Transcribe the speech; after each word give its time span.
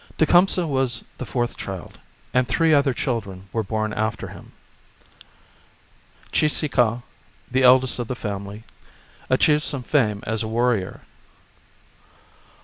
Tecumseh 0.17 0.65
was 0.65 1.03
the 1.19 1.27
fourth 1.27 1.55
child, 1.57 1.99
and 2.33 2.47
three 2.47 2.73
other 2.73 2.91
chil 2.91 3.21
dren 3.21 3.47
were 3.53 3.61
born 3.61 3.93
after 3.93 4.29
him. 4.29 4.51
Cheeseekau, 6.31 7.03
the 7.51 7.61
eldest 7.61 7.99
of 7.99 8.07
the 8.07 8.15
family, 8.15 8.63
achieved 9.29 9.61
some 9.61 9.83
fame 9.83 10.23
as 10.25 10.41
a 10.41 10.47
warrior. 10.47 11.01